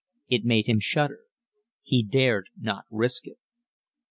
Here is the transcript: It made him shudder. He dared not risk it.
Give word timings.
It 0.27 0.43
made 0.45 0.65
him 0.65 0.79
shudder. 0.79 1.19
He 1.83 2.01
dared 2.01 2.49
not 2.59 2.85
risk 2.89 3.27
it. 3.27 3.37